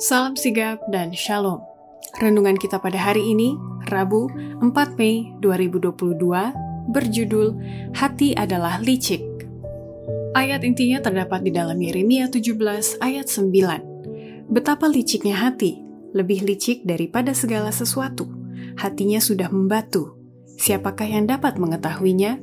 Salam 0.00 0.32
sigap 0.32 0.80
dan 0.88 1.12
shalom. 1.12 1.60
Renungan 2.24 2.56
kita 2.56 2.80
pada 2.80 2.96
hari 2.96 3.36
ini, 3.36 3.52
Rabu 3.92 4.32
4 4.64 4.96
Mei 4.96 5.28
2022, 5.44 6.16
berjudul 6.88 7.48
Hati 7.92 8.32
adalah 8.32 8.80
licik. 8.80 9.20
Ayat 10.32 10.64
intinya 10.64 11.04
terdapat 11.04 11.44
di 11.44 11.52
dalam 11.52 11.76
Yeremia 11.76 12.32
17 12.32 12.96
ayat 12.96 13.28
9. 13.28 14.48
Betapa 14.48 14.88
liciknya 14.88 15.36
hati, 15.36 15.84
lebih 16.16 16.48
licik 16.48 16.80
daripada 16.88 17.36
segala 17.36 17.68
sesuatu. 17.68 18.24
Hatinya 18.80 19.20
sudah 19.20 19.52
membatu. 19.52 20.16
Siapakah 20.56 21.12
yang 21.12 21.28
dapat 21.28 21.60
mengetahuinya? 21.60 22.40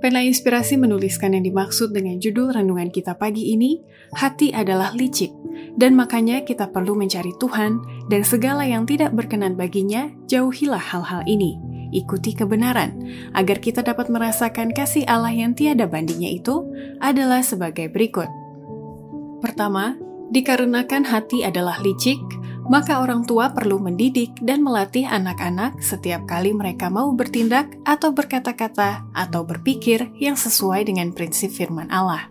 Pena 0.00 0.24
Inspirasi 0.24 0.80
menuliskan 0.80 1.36
yang 1.36 1.44
dimaksud 1.44 1.92
dengan 1.92 2.16
judul 2.16 2.56
renungan 2.56 2.88
kita 2.88 3.20
pagi 3.20 3.52
ini, 3.52 3.84
hati 4.16 4.48
adalah 4.48 4.96
licik, 4.96 5.28
dan 5.76 5.92
makanya 5.92 6.40
kita 6.40 6.72
perlu 6.72 6.96
mencari 6.96 7.36
Tuhan, 7.36 7.84
dan 8.08 8.24
segala 8.24 8.64
yang 8.64 8.88
tidak 8.88 9.12
berkenan 9.12 9.60
baginya, 9.60 10.08
jauhilah 10.24 10.80
hal-hal 10.80 11.20
ini. 11.28 11.60
Ikuti 11.92 12.32
kebenaran, 12.32 12.96
agar 13.36 13.60
kita 13.60 13.84
dapat 13.84 14.08
merasakan 14.08 14.72
kasih 14.72 15.04
Allah 15.04 15.36
yang 15.36 15.52
tiada 15.52 15.84
bandingnya 15.84 16.32
itu 16.32 16.64
adalah 16.96 17.44
sebagai 17.44 17.92
berikut. 17.92 18.30
Pertama, 19.44 20.00
dikarenakan 20.32 21.04
hati 21.04 21.44
adalah 21.44 21.76
licik, 21.84 22.16
maka 22.70 23.02
orang 23.02 23.26
tua 23.26 23.50
perlu 23.50 23.82
mendidik 23.82 24.38
dan 24.38 24.62
melatih 24.62 25.02
anak-anak 25.02 25.82
setiap 25.82 26.22
kali 26.30 26.54
mereka 26.54 26.86
mau 26.86 27.10
bertindak 27.10 27.66
atau 27.82 28.14
berkata-kata 28.14 29.10
atau 29.10 29.42
berpikir 29.42 30.06
yang 30.22 30.38
sesuai 30.38 30.86
dengan 30.86 31.10
prinsip 31.10 31.50
firman 31.50 31.90
Allah. 31.90 32.30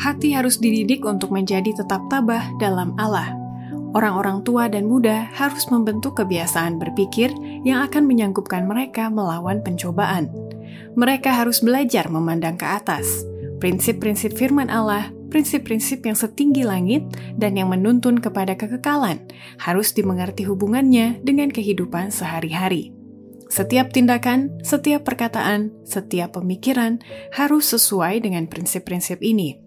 Hati 0.00 0.32
harus 0.32 0.56
dididik 0.56 1.04
untuk 1.04 1.28
menjadi 1.36 1.76
tetap 1.76 2.00
tabah 2.08 2.48
dalam 2.56 2.96
Allah. 2.96 3.36
Orang-orang 3.92 4.40
tua 4.40 4.72
dan 4.72 4.88
muda 4.88 5.28
harus 5.36 5.68
membentuk 5.68 6.16
kebiasaan 6.16 6.80
berpikir 6.80 7.28
yang 7.68 7.84
akan 7.84 8.08
menyanggupkan 8.08 8.64
mereka 8.64 9.12
melawan 9.12 9.60
pencobaan. 9.60 10.32
Mereka 10.96 11.28
harus 11.28 11.60
belajar 11.60 12.08
memandang 12.08 12.56
ke 12.56 12.64
atas. 12.64 13.04
Prinsip-prinsip 13.60 14.32
firman 14.32 14.72
Allah 14.72 15.12
prinsip-prinsip 15.30 16.02
yang 16.04 16.18
setinggi 16.18 16.66
langit 16.66 17.06
dan 17.38 17.56
yang 17.56 17.70
menuntun 17.70 18.18
kepada 18.18 18.58
kekekalan 18.58 19.24
harus 19.62 19.94
dimengerti 19.94 20.44
hubungannya 20.44 21.22
dengan 21.22 21.48
kehidupan 21.48 22.10
sehari-hari. 22.10 22.92
Setiap 23.50 23.90
tindakan, 23.90 24.62
setiap 24.62 25.02
perkataan, 25.02 25.74
setiap 25.82 26.38
pemikiran 26.38 27.02
harus 27.34 27.70
sesuai 27.74 28.22
dengan 28.22 28.46
prinsip-prinsip 28.46 29.18
ini. 29.22 29.58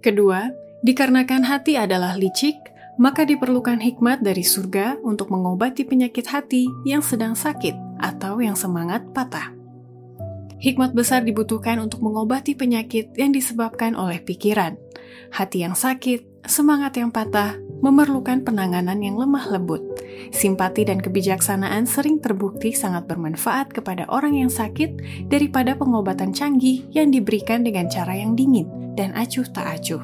Kedua, 0.00 0.48
dikarenakan 0.80 1.44
hati 1.44 1.76
adalah 1.76 2.16
licik, 2.16 2.56
maka 2.96 3.28
diperlukan 3.28 3.84
hikmat 3.84 4.24
dari 4.24 4.46
surga 4.46 4.96
untuk 5.04 5.28
mengobati 5.28 5.84
penyakit 5.84 6.24
hati 6.24 6.64
yang 6.88 7.04
sedang 7.04 7.36
sakit 7.36 7.76
atau 8.00 8.40
yang 8.40 8.56
semangat 8.56 9.04
patah. 9.12 9.57
Hikmat 10.58 10.90
besar 10.90 11.22
dibutuhkan 11.22 11.78
untuk 11.78 12.02
mengobati 12.02 12.58
penyakit 12.58 13.14
yang 13.14 13.30
disebabkan 13.30 13.94
oleh 13.94 14.18
pikiran. 14.18 14.74
Hati 15.30 15.62
yang 15.62 15.78
sakit, 15.78 16.42
semangat 16.50 16.98
yang 16.98 17.14
patah, 17.14 17.54
memerlukan 17.78 18.42
penanganan 18.42 18.98
yang 18.98 19.14
lemah 19.14 19.46
lembut. 19.54 19.86
Simpati 20.34 20.82
dan 20.82 20.98
kebijaksanaan 20.98 21.86
sering 21.86 22.18
terbukti 22.18 22.74
sangat 22.74 23.06
bermanfaat 23.06 23.70
kepada 23.70 24.10
orang 24.10 24.34
yang 24.34 24.50
sakit 24.50 24.98
daripada 25.30 25.78
pengobatan 25.78 26.34
canggih 26.34 26.90
yang 26.90 27.14
diberikan 27.14 27.62
dengan 27.62 27.86
cara 27.86 28.18
yang 28.18 28.34
dingin 28.34 28.66
dan 28.98 29.14
acuh 29.14 29.46
tak 29.46 29.78
acuh. 29.78 30.02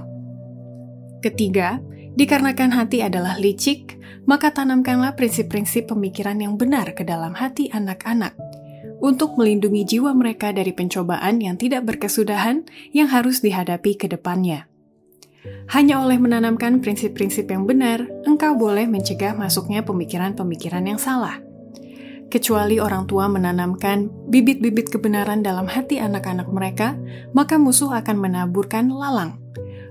Ketiga, 1.18 1.82
dikarenakan 2.14 2.70
hati 2.78 3.02
adalah 3.02 3.34
licik, 3.42 3.98
maka 4.22 4.54
tanamkanlah 4.54 5.18
prinsip-prinsip 5.18 5.90
pemikiran 5.90 6.38
yang 6.38 6.54
benar 6.54 6.94
ke 6.94 7.02
dalam 7.02 7.34
hati 7.34 7.74
anak-anak 7.74 8.53
untuk 9.04 9.36
melindungi 9.36 9.84
jiwa 9.84 10.16
mereka 10.16 10.56
dari 10.56 10.72
pencobaan 10.72 11.44
yang 11.44 11.60
tidak 11.60 11.84
berkesudahan 11.84 12.64
yang 12.96 13.12
harus 13.12 13.44
dihadapi 13.44 14.00
ke 14.00 14.08
depannya. 14.08 14.64
Hanya 15.76 16.00
oleh 16.00 16.16
menanamkan 16.16 16.80
prinsip-prinsip 16.80 17.52
yang 17.52 17.68
benar, 17.68 18.08
engkau 18.24 18.56
boleh 18.56 18.88
mencegah 18.88 19.36
masuknya 19.36 19.84
pemikiran-pemikiran 19.84 20.88
yang 20.88 20.96
salah. 20.96 21.44
Kecuali 22.32 22.80
orang 22.80 23.04
tua 23.04 23.28
menanamkan 23.28 24.08
bibit-bibit 24.32 24.88
kebenaran 24.88 25.44
dalam 25.44 25.68
hati 25.68 26.00
anak-anak 26.00 26.48
mereka, 26.48 26.96
maka 27.36 27.60
musuh 27.60 27.92
akan 27.92 28.16
menaburkan 28.16 28.88
lalang. 28.88 29.36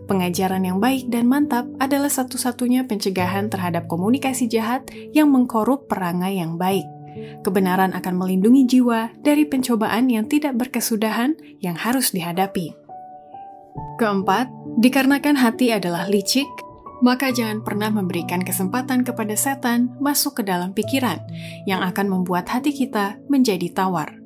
Pengajaran 0.09 0.65
yang 0.67 0.83
baik 0.83 1.07
dan 1.07 1.29
mantap 1.29 1.69
adalah 1.79 2.11
satu-satunya 2.11 2.89
pencegahan 2.89 3.47
terhadap 3.47 3.87
komunikasi 3.87 4.51
jahat 4.51 4.83
yang 5.15 5.31
mengkorup 5.31 5.87
perangai 5.87 6.41
yang 6.41 6.59
baik. 6.59 6.83
Kebenaran 7.41 7.93
akan 7.93 8.13
melindungi 8.17 8.65
jiwa 8.65 9.13
dari 9.21 9.45
pencobaan 9.45 10.09
yang 10.09 10.25
tidak 10.25 10.57
berkesudahan 10.57 11.35
yang 11.59 11.77
harus 11.77 12.11
dihadapi. 12.11 12.73
Keempat, 13.97 14.49
dikarenakan 14.81 15.37
hati 15.37 15.73
adalah 15.73 16.09
licik, 16.09 16.49
maka 17.03 17.35
jangan 17.35 17.61
pernah 17.61 17.91
memberikan 17.91 18.39
kesempatan 18.41 19.03
kepada 19.03 19.35
setan 19.35 19.91
masuk 19.99 20.41
ke 20.41 20.43
dalam 20.47 20.71
pikiran 20.71 21.19
yang 21.67 21.83
akan 21.83 22.07
membuat 22.07 22.47
hati 22.47 22.71
kita 22.71 23.19
menjadi 23.27 23.69
tawar. 23.75 24.23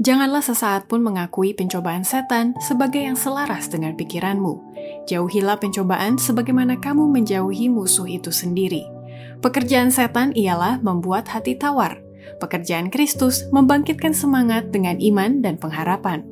Janganlah 0.00 0.40
sesaat 0.40 0.88
pun 0.88 1.04
mengakui 1.04 1.52
pencobaan 1.52 2.08
setan 2.08 2.56
sebagai 2.64 3.04
yang 3.04 3.20
selaras 3.20 3.68
dengan 3.68 3.92
pikiranmu. 4.00 4.56
Jauhilah 5.04 5.60
pencobaan 5.60 6.16
sebagaimana 6.16 6.80
kamu 6.80 7.04
menjauhi 7.04 7.68
musuh 7.68 8.08
itu 8.08 8.32
sendiri. 8.32 8.99
Pekerjaan 9.40 9.88
setan 9.88 10.36
ialah 10.36 10.84
membuat 10.84 11.24
hati 11.32 11.56
tawar. 11.56 12.04
Pekerjaan 12.44 12.92
Kristus 12.92 13.48
membangkitkan 13.48 14.12
semangat 14.12 14.68
dengan 14.68 15.00
iman 15.00 15.40
dan 15.40 15.56
pengharapan. 15.56 16.28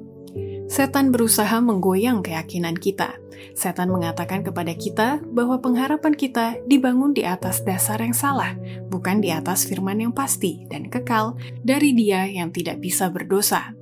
Setan 0.69 1.09
berusaha 1.09 1.57
menggoyang 1.65 2.21
keyakinan 2.21 2.77
kita. 2.77 3.17
Setan 3.57 3.89
mengatakan 3.89 4.45
kepada 4.45 4.77
kita 4.77 5.25
bahwa 5.33 5.57
pengharapan 5.65 6.13
kita 6.13 6.61
dibangun 6.69 7.17
di 7.17 7.25
atas 7.25 7.65
dasar 7.65 7.97
yang 8.05 8.13
salah, 8.13 8.53
bukan 8.93 9.25
di 9.25 9.33
atas 9.33 9.65
firman 9.65 10.05
yang 10.05 10.13
pasti 10.13 10.69
dan 10.69 10.93
kekal 10.93 11.41
dari 11.65 11.97
Dia 11.97 12.29
yang 12.29 12.53
tidak 12.53 12.85
bisa 12.85 13.09
berdosa. 13.09 13.73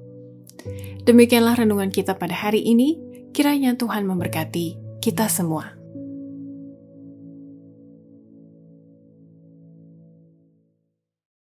Demikianlah 1.03 1.59
renungan 1.59 1.91
kita 1.91 2.15
pada 2.15 2.35
hari 2.35 2.63
ini. 2.63 3.03
Kiranya 3.35 3.75
Tuhan 3.75 4.07
memberkati 4.07 4.99
kita 5.03 5.27
semua. 5.27 5.76